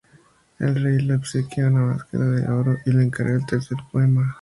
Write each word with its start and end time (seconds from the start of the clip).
El 0.57 0.81
Rey 0.81 0.97
le 1.01 1.13
obsequia 1.13 1.67
una 1.67 1.81
máscara 1.81 2.25
de 2.25 2.47
oro 2.51 2.79
y 2.87 2.91
le 2.91 3.03
encarga 3.03 3.35
el 3.35 3.45
tercer 3.45 3.77
poema. 3.91 4.35